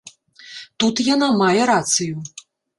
Тут 0.85 1.03
яна 1.13 1.29
мае 1.45 1.61
рацыю. 1.73 2.15